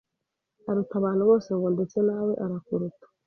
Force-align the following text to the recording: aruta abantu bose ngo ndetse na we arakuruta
aruta 0.69 0.93
abantu 0.97 1.23
bose 1.29 1.49
ngo 1.57 1.67
ndetse 1.75 1.97
na 2.07 2.17
we 2.25 2.33
arakuruta 2.45 3.05